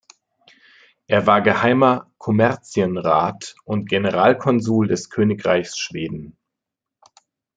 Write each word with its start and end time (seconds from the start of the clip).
Er 1.05 1.27
war 1.27 1.41
Geheimer 1.43 2.11
Kommerzienrat 2.17 3.53
und 3.65 3.87
Generalkonsul 3.87 4.87
des 4.87 5.11
Königreichs 5.11 5.77
Schweden. 5.77 6.39